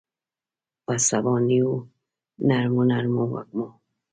په 0.85 0.93
سبانیو 1.07 1.71
نرمو، 2.47 2.81
نرمو 2.91 3.23
وږمو 3.31 3.67